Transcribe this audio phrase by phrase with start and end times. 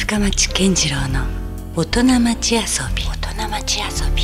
[0.00, 1.26] 深町健次郎の
[1.76, 2.60] 大人町遊
[2.96, 3.04] び。
[3.04, 4.22] 大人町遊び。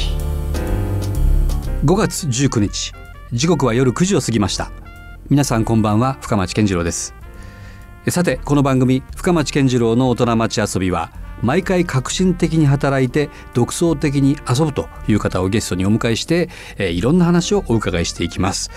[1.84, 2.92] 5月19日。
[3.30, 4.72] 時刻は夜9時を過ぎました。
[5.28, 6.16] 皆さんこんばんは。
[6.22, 7.14] 深町健次郎です。
[8.08, 11.12] さてこの番組深町健次郎の大人町遊びは
[11.42, 16.48] 毎回革新的に働いて独創的に遊ぶという方をゲストにお迎えして、
[16.78, 18.70] えー、いろんな話をお伺いしていきます。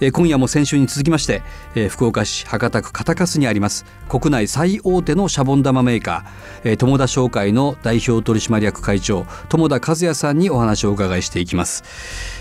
[0.00, 1.42] 今夜も先週に続きまして、
[1.88, 11.84] 福岡市博多区片粕にあります国内最大手のシャボン玉メーカー、友田商会の代表取締役会長友田和也さんにお話をお伺いしていきます。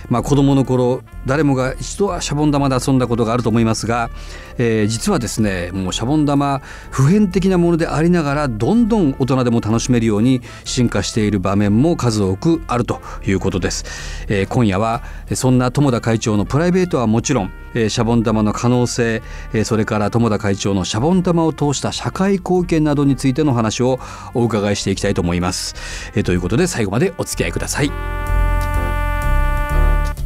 [0.10, 4.10] まあ、子供の頃誰もが一度はシャボン玉で遊んだことがあると思いますが、
[4.58, 6.60] えー、実はですねもうシャボン玉
[6.92, 14.26] 普遍的なものでありながらどんどん大人でも楽しめるように進化している場面も数多くあるということです。
[14.28, 15.04] えー、今夜は
[15.34, 19.22] そんな友田会長のプライベートはもちろんえー、シャボン玉の可能性、
[19.54, 24.00] えー、それから友田会長のシャボン玉を通した社会貢献などについての話を
[24.34, 25.76] お伺いしていきたいと思います。
[26.16, 28.33] えー、ということで最後までお付き合いください。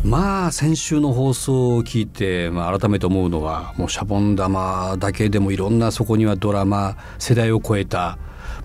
[0.08, 8.18] まあ先週の放送を聞いて、まあ、改めて思うのはもうシャボン玉だけでもいろんなそこにはドラマ世代を超えた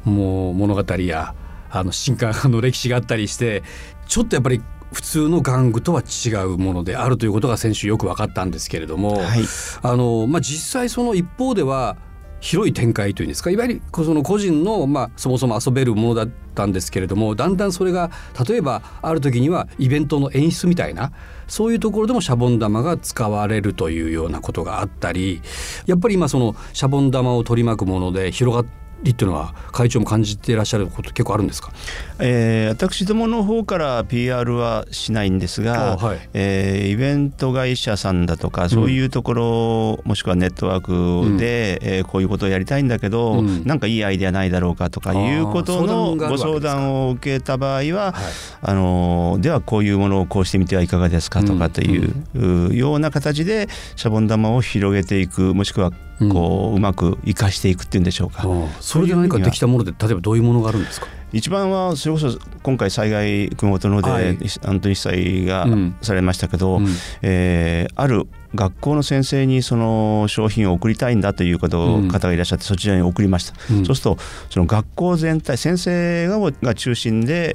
[0.05, 1.35] もう物語や
[1.69, 3.65] あの新刊の歴史があったりして
[4.07, 9.43] ちょっとやっぱり普通の玩具とは違うものであるということが先週よく分かったんですけれども、はい、
[9.83, 11.97] あのまあ、実際その一方では
[12.43, 18.11] 広い展開というんですかいわゆるその個人の、まあ、そもそも遊べるものだったんですけれどもだんだんそれが
[18.49, 21.13] 例えばある時にはイベントの演出みたいな
[21.47, 25.41] そういうところでもシャボン玉が使われるというようなことがあったり
[25.87, 31.73] やっぱり今そのシャボン玉を取り巻くもので広がってりっていうのは会長も感じていらっしゃること結構あるんですか、
[32.19, 48.23] えー、私どもの方から PR はしないんですが、はい、えー、イベント会社さんだとかそういうところ、うん、もしくはネットワークで、うん、えー、こういうことをやりたいんだけど、うん、なんかいいアイデアないだろうかとかいうことのご相談を受けた場合は、はい、
[48.63, 55.91] あのではこういうものをこうしてみてはいかがですかとかという、うん、ような形でシャボン玉を広げていくもしくは
[56.31, 58.47] こううまく生かしていくっていうんでしょうか。
[58.81, 61.07] それで何かできたもので例えばどういうものがあるんですか？
[61.33, 65.67] 一番はそれこそ今回災害熊本ので、はい、本当に被災が
[66.03, 66.87] されましたけど、うん、
[67.23, 76.29] えー、ある学校の先生にその商品を送りたいんだという方がいらっしゃってそちらに送りました、うん、そうするとその学校全体先生
[76.61, 77.55] が中心で、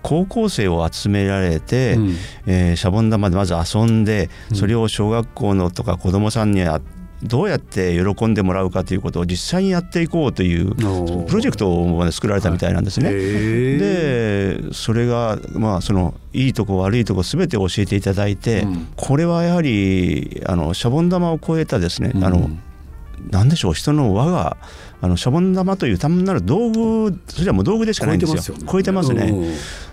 [0.00, 2.14] 高校生を集められて、うん、
[2.46, 6.62] えー、シャボン玉でまず遊んでそれを小学校のとか子どもさんに
[7.24, 13.12] どうやって喜んでもらうかということを実際にやっていこうというプロジェクトを作られたみたいなんですね。
[13.12, 22.50] でそれがまあそのいいとこ悪いとこ全て教えていただいて、うん、これはやはりあのシャボン玉を超えたですね、うん、あの
[23.30, 24.56] 何でしょう人の輪が
[25.00, 28.56] あのシャボン玉という単なる道具それはもう道具でしかないんですよ。
[28.70, 29.34] 超えてますね。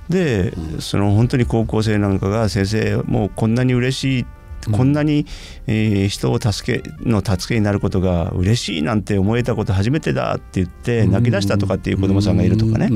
[0.10, 4.26] で、その本当に高校生なんかが先生もうこんなに嬉しい
[4.72, 5.26] こんなに、
[5.68, 12.90] えー、人を助けの助けになることが嬉しいなんて思えたこと初めてだって言って泣き出したとかっていう子どもさんがいるとかね、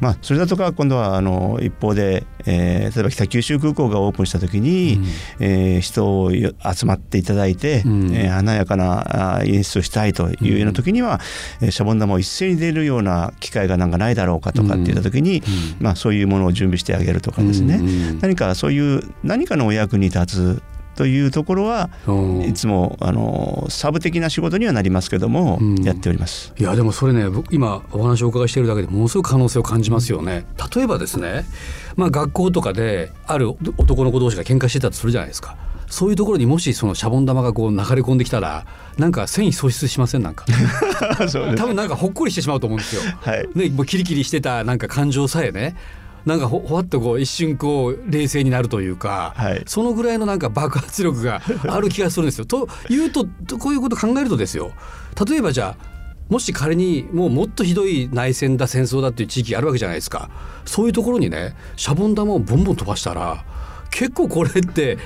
[0.00, 5.04] まあ、それだとか今度はあの一方で、えー、例えば北九州空港がオープンした時に、うん、
[5.40, 11.20] えー、人を集まっていただいて、うん、えー、華やかな演出をしたいというような時には、
[11.60, 15.42] うん、シャボン玉を一斉に出るような機会がなんかないだろうかとかって言った時に、
[15.80, 17.80] まあ、そういうものを準備してあげるとかですね、
[18.20, 20.62] 何かそういう何かのお役に立つ
[20.96, 21.88] というところは
[22.46, 26.52] いつもあのサブ的な仕事にはなりますけども、うん、やっております。
[26.58, 30.44] いやでもそれね今お話をお伺いしているだけでものすごく可能性を感じますよね。
[30.74, 31.44] 例えばですね、
[31.96, 35.56] まあ、学校とかである男の子同士が喧嘩してたとするじゃないですか。
[35.88, 38.64] そういうところにもしそのシャボン玉がこう流れ込んできたら
[38.96, 40.22] なんか繊維喪失しません？
[40.22, 40.44] なんか。
[41.56, 43.02] 多分なんかほっこりしてしまうと思うんですよ。
[43.20, 45.76] はい、ね、もうキリキリしてたなんか感情さえね
[46.26, 52.44] なんかほほわっとこう一瞬こう冷静になるというか、はい、そのぐらいのなんか爆発力が ある気がするんですよ。
[52.44, 53.26] というと
[53.58, 54.72] こういうこと考えるとですよ
[55.28, 55.84] 例えばじゃあ
[56.28, 60.30] もし仮にもうもっとひどい内戦だ戦争だっていう地域あるわけじゃないですか
[60.64, 63.44] そういうところにねシャボン玉をボンボン飛ばしたら
[63.90, 64.98] 結構これって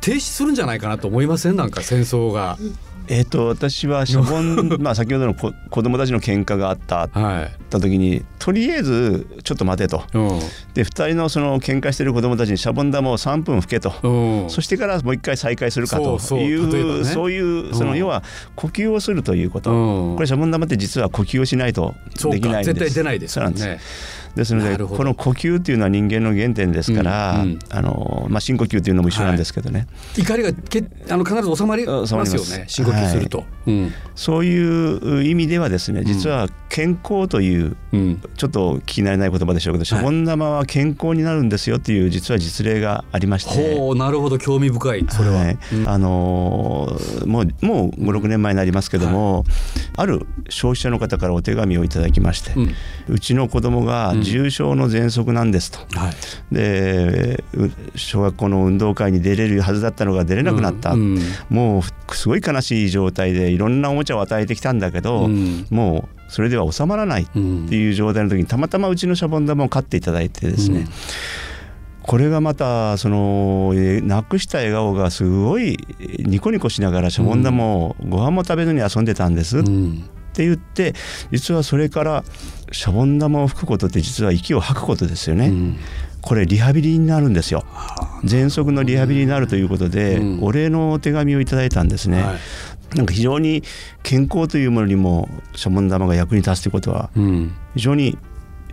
[0.00, 1.56] 停止するんじゃないかなと思いません？
[1.56, 2.58] なんか戦争が。
[3.08, 10.38] えーと、私はシャボンまあ先ほどの子子供たちの喧嘩があった、はい、た時にとりあえずちょっと待てと、うん、
[10.74, 16.18] で2人のその喧嘩してる子供たちにシャボン玉を3分吹けと、うん、そしてからもう一回再開するかという
[17.04, 18.22] そういうその要は
[18.54, 21.94] 呼吸をするということ、うん、これシャボン玉って実は呼吸をしないと
[22.30, 22.74] できないんです。
[22.74, 23.52] 絶対出ないですよね。
[23.52, 29.86] ですのでこの呼吸っていうのは人間の原点ですから、うんうん、あのまあ、深呼吸っていうのも一緒なんですけどね、は
[30.18, 32.14] い、怒りがけあの必ず収まります。
[32.14, 32.66] よね。
[32.68, 33.46] 深呼吸消すると、はい。
[33.68, 44.38] うん、そういう意味ではですね実は健康という、うん、ちょっと聞き慣れない言葉でしょうけど、シャボン玉は健康になるんですよっていう実は実例がありまして、ほうなるほど。
[44.38, 45.58] 興味深いそれは、はい。
[45.86, 49.44] あのー、もうもう56年前になりますけども、
[49.96, 52.52] ある消費者の方からお手紙をいただきまして、
[53.08, 55.78] うちの子供が重症の喘息なんですと、
[56.52, 57.42] で
[57.94, 60.94] 小学校の運動会に出れるはずだったのが出れなくなった、
[61.48, 65.28] もうすごい悲しい状態でいろんなおもちゃを与えてきたんだけど、
[65.70, 70.86] もうそれでは収まらないっていう状態の時にたまたまうちのシャボン玉を買っていただいてですね、
[72.06, 75.76] これがまたそのなくした笑顔がすごい
[76.18, 79.62] ニコニコしながらシャボン玉をご飯も食べずに遊んでたんです、っ
[80.32, 80.94] て言って
[81.32, 82.24] 実はそれから
[82.70, 85.52] シャボン玉を吹くことって実は息を吐くことですよね。
[86.22, 87.64] これリハビリになるんですよ。
[88.24, 92.34] 喘息のリハビリになるということで、お礼のお手紙をいただいたんですね、は
[92.94, 93.62] い、なんか非常に
[94.02, 98.18] 健康というものにもシャボン玉が役に立つということは、非常に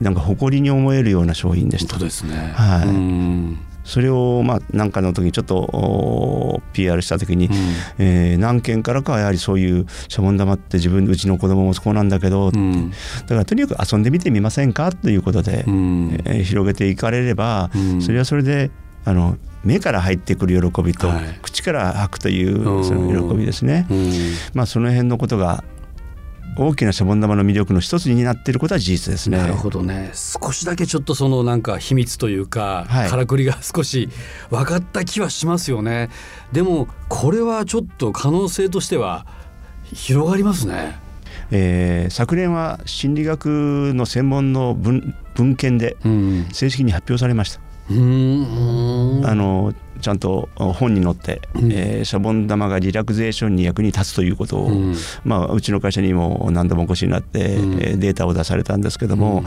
[0.04, 1.98] なんか誇りに思えるような商品でした。
[1.98, 3.74] ですね、はい。
[3.84, 7.54] それをまあ何かの時にちょっと PR した時に、うん、
[7.98, 12.96] えー、何件からかはやはりそういうシャボン玉って自分うちの子供もそうなんだけど、うん、だ
[13.28, 17.70] からとにかく遊んでみてみませんかということで、うん、えー、広げていかれれば、
[18.02, 18.72] それはそれで
[19.06, 23.88] あの目から入ってくる喜びと、はい、口から吐くというその喜びですね、
[24.54, 25.64] まあ、その辺のことが
[26.56, 29.38] 大きなシャボン玉の魅力の一つになっていることは事実ですね。
[29.38, 30.12] なるほどね。
[30.14, 34.10] 少しだけちょっとそのなんか秘密というか、はい、からくりが少し
[34.50, 36.10] 分かった気はしますよね。
[36.52, 39.26] でもこれはちょっと可能性としては
[39.94, 41.00] 広がりますね。
[41.52, 45.98] えー、昨年は心理学の専門の文文献で
[46.52, 47.60] 正式に発表されました。
[47.90, 49.74] あの
[50.04, 59.46] ちゃんと本に載って、うん、えー、シャボン玉がリラクゼーションに役に立つということを、うん、まあ、うちの会社にも何度もお越しになって、うん、データを出されたんですけども、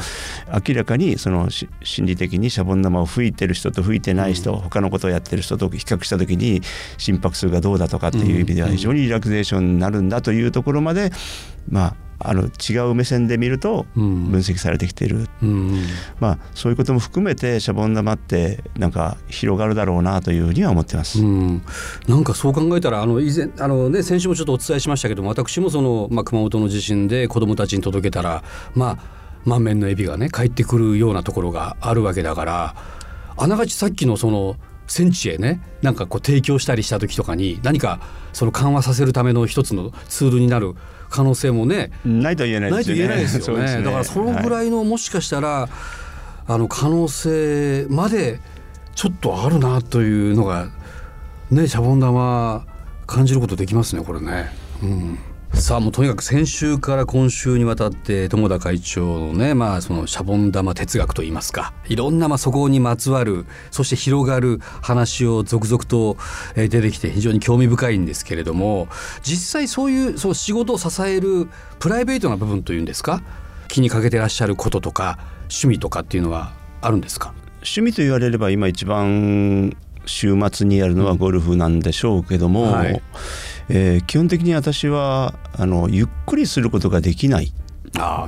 [0.66, 6.62] 明らかにその心理的にシャボン玉を吹いてる人と吹いてない人、うん、他のことをやってる人と比較した時に
[6.96, 11.10] 心拍数がどうだとかっていう意味では非常にリラクゼーションになるんだというところまで
[11.68, 15.84] まああの違う目線で見ると分析されてきている、うん、
[16.18, 21.62] まあ、そういうことも含めてシャボン玉ってなんか広がるだろうなというふうには思ってます、うん、
[22.08, 28.42] なんかそう考えたらあの以前あの、ね、先週もちょっとお伝えしましたけども私もその、まあ、熊本の地震で子どもたちに届けたら
[28.74, 32.74] まあ満面のエビがね帰ってくるようなところがあるわけだから
[33.36, 38.00] あながちさっきのその戦地へねなんかこう提供したりした時とかに何か
[38.32, 40.74] その緩和させるための一つのツールになる
[41.10, 43.16] 可能性もねないと言えないですよね。
[43.16, 45.68] ですよねね、だからそのぐらいの、もしかしたら
[46.48, 48.40] あの可能性まで
[48.94, 50.68] ちょっとあるなというのが
[51.50, 52.64] ねシャボン玉
[53.06, 54.50] 感じることできますねこれね。
[54.82, 55.18] うん
[55.56, 66.16] さあもうとにかく先週から今週にわたって友田会長のねまあそのシャボン玉哲学といいますかいろんなまあそこにまつわるそして広がる話を続々と
[66.54, 68.86] 出てきて非常に興味深いんですけれども
[69.22, 71.48] 実際そういうその仕事を支える
[71.80, 73.22] プライベートな部分というんですか
[73.66, 77.34] 気にかけてらっしゃることとか趣味とかっていうのはあるんですか？
[77.56, 83.02] 趣味と言われれば今一番週末にやるのはゴルフなんでしょうけども、うんはい
[83.68, 87.52] えー、基本的に私はあのゆっくりすることができない。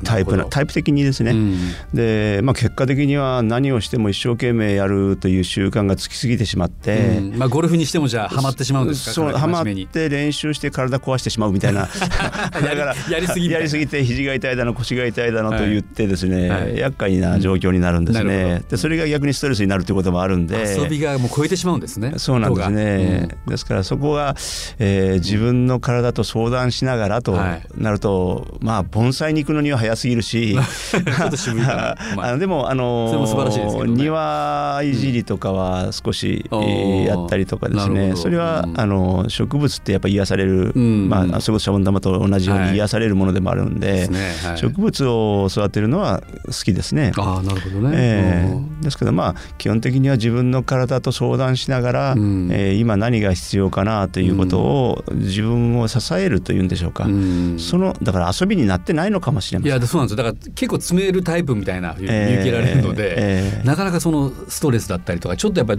[0.04, 1.58] タイプなタイプ的にですね、うん、
[1.94, 9.12] で、まあ、結果的には何をしても一生懸命やるという習慣がつきすぎてしまって、うん、まあ、ゴルフにしてもじゃあはまってしまうんですか？
[9.12, 11.88] そうはまって練習して体壊してしまうみたいな。
[11.88, 16.62] だからやりすぎやりすぎて肘が痛いだの腰が痛いだのと言ってですね、はい。
[16.62, 20.76] はい、厄介な状況になるんですね、でそれが逆にストレスになるということもあるんで。
[20.78, 22.14] 遊びがもう超えてしまうんですね。
[22.16, 24.36] そうなんですね、うん、ですからそこは、
[24.78, 27.38] えー、自分の体と相談しながらと
[27.76, 30.56] なると、はい、まあ盆栽に行くのには早すぎるし。
[30.58, 32.32] あ。
[32.32, 38.14] のでもあの庭いじりとかは少し、やったりとかですね。
[38.16, 44.08] それは、あの植物ってやっぱ癒される、まあそれこそシャボン玉と同じように癒されるものでもあるんで、
[44.56, 47.12] 植物を育てるのは好きですね。
[47.16, 59.86] あなるほどね、えー、ですけどまあ基本的には自分の体と相談しながら、うん、えー、今何が必要かなということを自分を支えるというんでしょうか、うん、そのだから遊びになってないのかもしれません。
[59.86, 60.24] そうなんですよ。
[60.24, 65.76] だから結構詰めるタイプみたいな見受けられるので、えーえー、なかなかそのストレスだったりとかちょっとやっぱ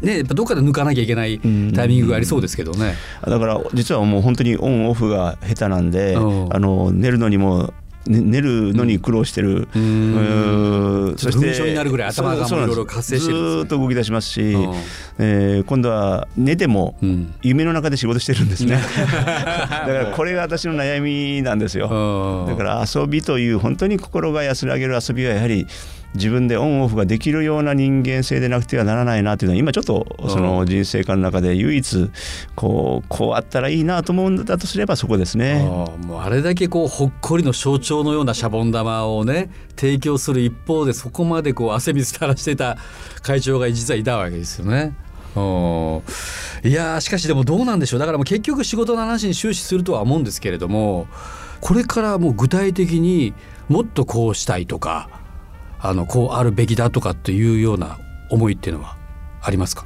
[0.00, 1.38] ねやっぱどっかで抜かなきゃいけない
[1.74, 2.94] タイミングがありそうですけどね。
[3.26, 7.72] だから実はもう本当にオンオフが下手なんで、あの寝るのにも
[8.06, 14.40] ね、寝るのに苦労してる、うん、そしてになるぐらい頭がいろいろ活性してる、ね、ずっと動き出しますし、
[15.18, 16.96] えー、今度は寝ても
[17.42, 22.46] 夢の中で仕事してるんですね、 だからこれが私の悩みなんですよ。
[22.48, 25.66] だから遊びという本当に心が安らげる遊びはやはり
[26.14, 32.10] 自分でオンオフができるような人間性でなくてはならないなというのは今ちょっとその人生観の中で唯一
[32.54, 35.62] こうこうあったらいいなと思うんだとすればそこですね。
[35.62, 42.76] もうあれだけこうほっこりの象徴のようなシャボン玉をね提供する一方でそこまでこう汗水垂らしてた
[43.22, 44.94] 会長が実はいたわけですよね。
[46.62, 51.08] いやしかしでもどうなんでしょうだからもう結局仕事の話に終始するとは思うんですけれども
[51.60, 53.34] これからもう具体的に
[53.68, 55.08] もっとこうしたいとか
[55.84, 57.98] あのこうあるべきだとかっていうような
[58.30, 58.96] 思いっていうのは
[59.42, 59.84] ありますか？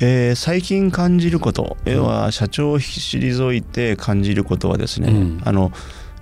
[0.00, 5.72] えー、最近感じること、うん、要は社長を退いて感じることはですね、うん、あの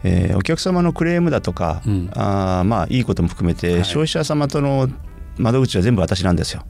[0.04, 4.88] えー、お客様のクレームだとか、うん、あまあいいことも含めて、はい、消費者様との
[5.38, 6.64] 窓口は全部私なんですよ。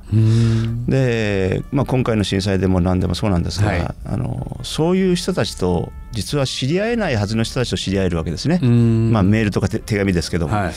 [0.87, 8.59] で、まあ、今回の震災でも何でもそうなんですが、はい、あのそういう人たちと実は知り合えないはずの人たちと知り合えるわけですね。
[8.59, 10.75] まあ、メールとか手紙ですけども、はい、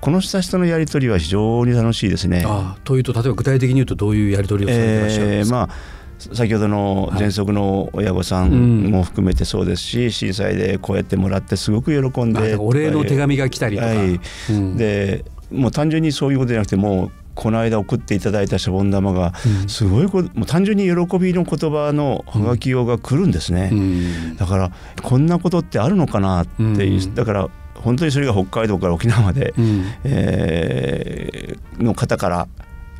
[0.00, 2.44] この人たちとのやり取りは非常に楽しいですね。
[2.46, 6.00] あというと例えば具体的に言うとどういうやり取りをされてらっしゃるんですか、えーまあ
[6.34, 14.20] 先ほどの喘息の親御さんも含めてそうですし、震災でこうやってもらってすごく喜んでお礼の手紙が来たりとか、はい。
[14.50, 19.32] うん、でもう単純にそういうことじゃなくてもうこの間送っていただいたシャボン玉が
[19.66, 23.72] すごいこ、もう単純に喜びの言葉のハガキ用が来るんですね、
[24.36, 27.48] だからこんなことってあるのかなって、だから
[27.80, 32.48] 本当にそれが北海道から沖縄まで、うん、えー、の方から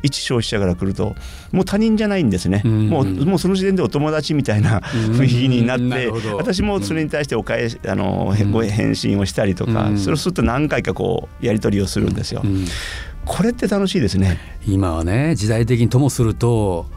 [0.03, 1.15] 一消費者から来ると
[1.51, 2.89] もう他人じゃないんですね、うん。
[2.89, 12.41] もうもうその時点でお友達みたいな雰囲気になって、うん、私もそれに対してお返しあの、うん、ご返信をしたりとか、そうすると何回かこうやり取りをするんですよ。
[13.25, 14.39] これって楽しいですね。
[14.65, 16.87] 今はね時代的にともすると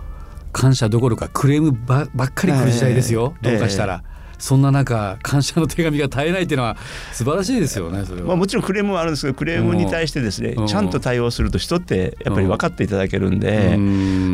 [0.52, 4.02] 感謝どころかクレームばばっかり来る時代ですよ、えー、どうかしたら。
[4.06, 4.13] えー
[4.44, 6.76] そんな中感謝の手紙が絶えないっていうのは
[7.12, 13.78] 素晴らしいですよねそれは、まあ、もちろんクレームもあるんですけどクレームに対してですねちゃんと対応すると人ってやっぱり分かっていただけるんで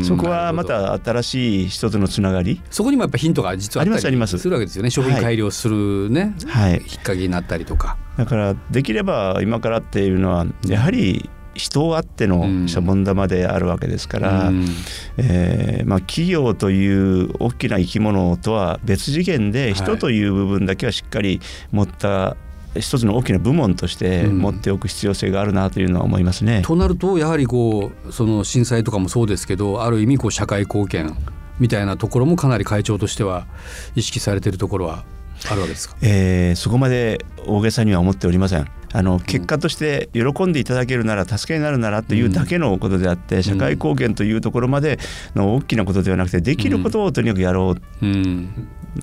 [0.03, 2.61] そこはまた新しい人とのつながり。
[2.69, 4.89] そこにもやっぱヒントが実はあったりするわけですよね。
[4.89, 7.97] 商品改良するね、はい、きっかけになったりとか。
[8.17, 14.65] だからできれば今からっていうのはやはり人あってのシャボン玉であるわけですから、うん、
[15.17, 21.41] えー、まあ、企業という大きな生き物とは別次元で人という部分だけはしっかり
[21.71, 22.37] 持った、
[22.75, 26.57] 一つの大きな部門として持っておく必要性があるなというのは思いますね。
[26.57, 31.13] うん、となるとやはりこうその震災とかもそうですけどある意味こう社会貢献
[31.59, 33.45] みたいなところもかなり会長としては
[33.95, 35.03] 意識されているところは
[35.49, 38.80] あるわけですか、えー、そこまで大げさには思っておりません。
[38.93, 44.99] あの結果として喜んでいただけるなら助けになるならというだけのことであって社会貢献というところまで
[45.35, 47.81] の大きなことではなくてできることをとにかくやろう、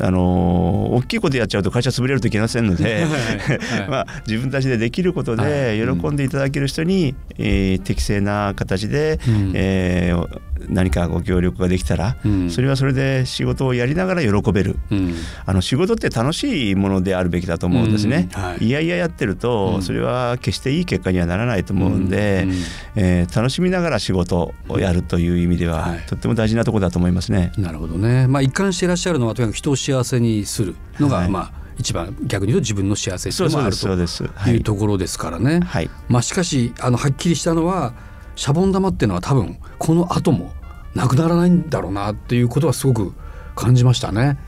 [0.00, 3.06] あの大きいことやっちゃうと会社潰れるといけませんので
[3.88, 15.14] まあ、自分たちでできることで喜んでいただける人に、えー、適正な形で、うん、えー、何かご協力ができたら、うん、それはそれで仕事をやりながら喜べる、うん、
[15.46, 18.28] あの仕事って楽しいものであるべきだと思うんですね。
[18.32, 22.52] はい、いやいややってると、それは決していい結果にはならないと思うんで、うん、
[22.96, 27.52] えー、楽しみながら仕事をやるという意味では、はい、とっても大事なところだと思いますね。
[27.56, 33.88] なるほどね、まあ、一貫していらっしゃるのはとにかく人を幸せにするのが、はい、まあ一番逆に言うと自分の幸せっていうのもあると。
[33.88, 35.60] いうところですからね。
[35.60, 37.92] はい、まあ、しかしあのはっきりしたのは
[38.38, 40.52] シャボン玉っていうのは多分この後も
[40.94, 43.12] なくならないんだろうなっていうことはすごく
[43.56, 44.38] 感じましたね。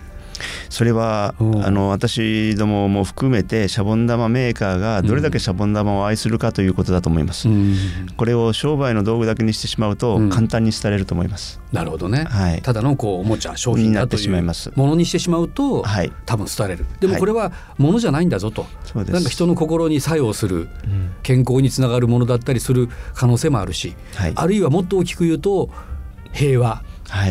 [0.68, 7.76] それはあの私どもも含めてシャボン玉メーカーがどれだけシャボン玉を愛するかということだと思います、うん、
[8.16, 14.42] これを商売の道具だけにしてしまうと簡単に廃れると思います、うん、なるほどね、はい、ただのこうおもちゃ商品だという
[14.76, 16.86] ものにしてしまうと、はい、多分廃れる。
[17.00, 18.62] でもこれはものじゃないんだぞと、
[18.94, 20.68] はい、なんか人の心に作用する、
[21.22, 25.70] 健康につながるものだったりする可能性もあるし、はい、あるいはもっと大きく言うと
[26.32, 26.82] 平和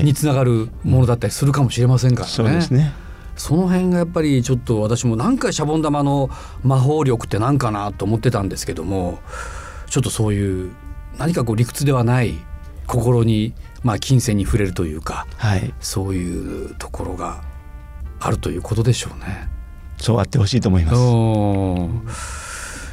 [0.04, 2.34] につながるものだったりするかもしれませんからね。
[2.34, 2.94] そうですね
[3.36, 6.30] その辺がやっぱりちょっと私も何回シャボン玉の
[6.62, 9.20] 魔法力って何かなと思ってたんですけども
[9.88, 10.72] ちょっとそういう
[11.18, 12.38] 何かこう理屈ではない
[12.86, 17.42] 心にまあ金銭に触れるというか、はい、そういうところが
[18.20, 19.48] あるということでしょうね。
[19.98, 22.49] そうあってほしいと思います。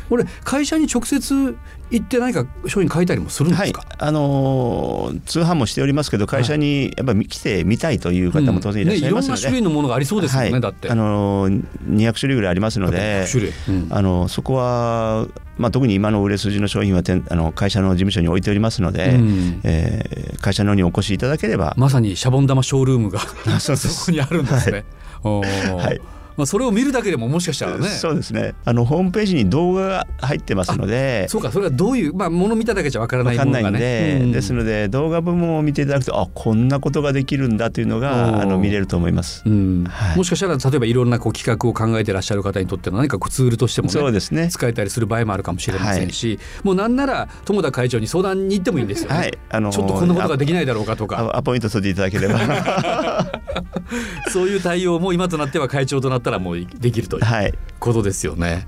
[0.08, 1.56] これ会社に直接
[1.90, 13.24] 行って何か商品買いたりもするんですか、はい、あのー、通販もしておりますけど会社にやっぱり来てみたいという方も当然いらっしゃいますので、うんね、いろんな種類のものがありそうですよね、はい、だって、あのー、200種類ぐらいありますので、
[13.68, 21.74] うん、あのそこは、まあ、特に今の売れ筋の商品はあの会社の事務所に置いておりますので、うん、えー、会社の方にお越しいただければ。
[21.76, 23.20] まさにシャボン玉ショールームが
[23.60, 24.84] そこにあるんですね。
[25.22, 26.00] はい、はい
[26.36, 27.88] まあ、それを見るだけでももしかしたらね。
[27.88, 28.54] そうですね。
[28.64, 31.28] あのホームページに動画が入ってますので。
[31.28, 39.84] そうかそれはどういう、まあ、もの見ただけじゃわからないものが、ね、かんないんで、うん、ですので動画部門を見ていただくとあこんなことができるんだというのがあの見れると思います、うん。
[39.84, 44.48] はい、もしかしたら例えばいろんなこう企画を考えてらっしゃる方にとっての何かこうツールとしてもねそうですね。
[44.48, 51.36] 使えたりする場合もあるかもしれませんし、はい、もうなんなら友田会長に相談に行ってもいいんですよね、はい、あのー、ちょっとこんなことができないだろうかとか。
[51.36, 52.36] アポイント取っていただければ。
[54.30, 58.46] そういう対応も今となっては会長となったらもうできるということですよね。
[58.50, 58.66] はい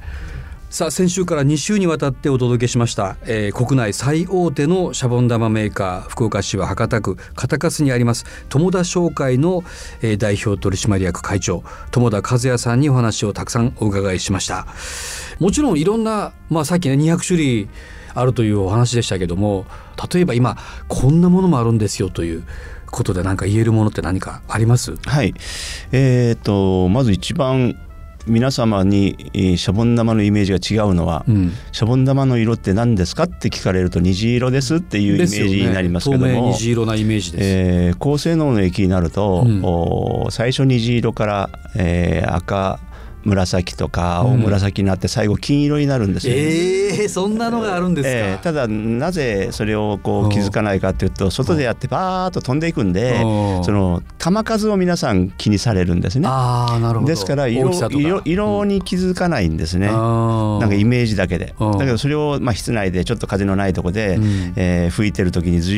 [0.71, 9.65] さあ先週から2週にわたってお届けしました、えー、国内最大手のシャボン玉メーカー福岡市は博多区片粕にあります友田商会の、
[10.03, 14.67] えー、代表取締役会長友田和也さんにお話をたくさんお伺いしました
[15.41, 17.71] もちろんいろんな、まあ、さっきね200種類
[18.13, 19.65] あるというお話でしたけども
[20.13, 22.45] 例えば今こんなものもあるんですよという
[22.91, 24.97] ことで何か言えるものって何かあります？
[24.97, 25.35] はい。
[25.93, 27.79] えーと、まず一番
[28.27, 42.81] 皆様にシャボン玉のイメージが違うのは、うん、シャボン玉の色って何ですかって聞かれると虹色ですっていうイメージになりますけども、ね、虹色なイメージです、えー、高性能の液になると、うん、最初虹色から、えー、赤
[43.25, 53.19] 紫とか青紫になって最後金色になるんですよ、ね、えー、そんなのがあるんですか、えー、ただなぜそれをこう気づかないかというと外でやってバーッと飛んでいくんで
[53.63, 56.29] その球数を皆さん気にされるんですね。
[56.31, 57.11] あなるほど。
[57.11, 61.55] ですから色色色に気づかないんですね、うん、なんかイメージだけで。
[61.59, 65.75] だけどそれをまあ室内でちょっと風のないとこで、うん、えー、吹いてる時にじ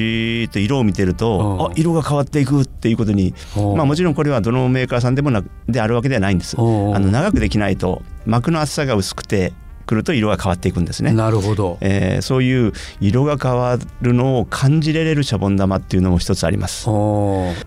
[0.47, 3.35] ーっと色を見てるとあ色が変わっていくっていうことに
[3.77, 6.57] まあもちろんこれはどのメーカーさんでもなであるわけではないんです。
[6.59, 9.53] あの長くできないと膜の厚さが薄くて
[9.91, 11.13] くると色が変わっていくんですね。
[11.13, 16.89] なるほど、えー、そういう色が変わるのを感じれれるシャボン玉っていうのも一つあります。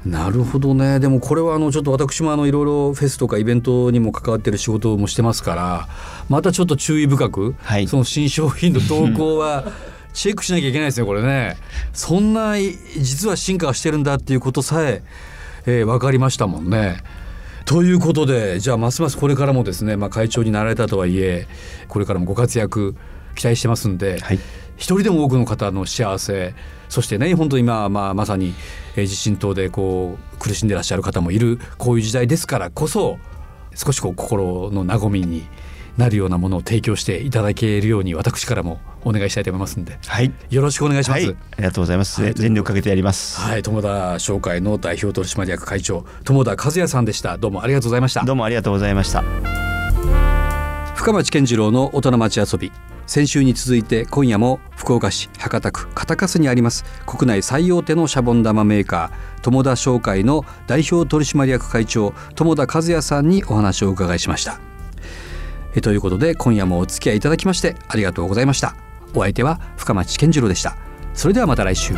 [0.06, 1.02] なるほどね。
[1.02, 5.90] でもこれはあのちょっと私もあのいろいろフェスとかイベントにも関わってる仕事もしてますから、
[6.30, 9.66] またちょっと注意深く、はい、その新商品の投稿は
[10.14, 11.58] チェックしなきゃいけないですねこれね。
[11.92, 15.04] そんな実は進化してるんだっていうことさえ
[15.66, 17.04] えー、分かりましたもんね。
[17.66, 21.48] ということでじゃあますますこれからもですね、まあ、会長になられたとはいえ
[21.88, 22.96] これからもご活躍
[23.36, 24.36] 期待してますんで、はい、
[24.76, 26.54] 一人でも多くの方の幸せ
[26.90, 28.54] そしてね本当今、まあ、まさに
[28.96, 33.18] 地震等でこう苦しんでらっしゃる方もいるこういう時代ですからこそ
[33.76, 35.48] 少しこう心の和みに
[35.98, 43.40] なるようなものを提供していただけるように私からもお願いしたいと思いますんで、はい、よろしくお願いします、はい、ありがとうございます、はい、全力かけてやります。
[43.40, 43.64] はい。
[43.64, 47.38] 友田商会の代表取締役会長友田和也さんでした。
[47.38, 48.24] どうもありがとうございました。
[48.24, 49.24] どうもありがとうございました。
[50.96, 52.72] 深町健次郎の大人町遊び。
[53.06, 64.73] 先週に続いて今夜も福岡市博多区片粕にあります国内最大手のシャボン玉メーカー友田商会の代表取締役会長友田和也さんにお話をお伺いしました
[65.76, 68.76] えということで今夜もお付き合いいただきましてありがとうございました。
[69.16, 70.78] お相手は深町健次郎でした。
[71.14, 71.94] それではまた来週。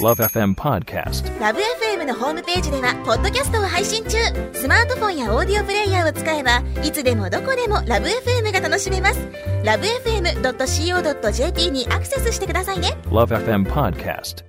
[0.00, 4.16] ラブ f m Podcast ラブ f m のホームページではポッドキャストを配信中。
[4.52, 9.18] スマートフォンやオーディオプレイヤーを使えばいつでもどこでもラブ f m が楽しめます。
[9.64, 12.96] ラブ FM.co.jp にアクセスしてくださいね。
[13.06, 14.44] LoveFM Podcast